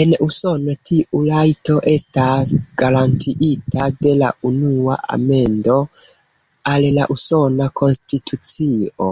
[0.00, 5.80] En Usono tiu rajto estas garantiita de la Unua Amendo
[6.74, 9.10] al la Usona Konstitucio.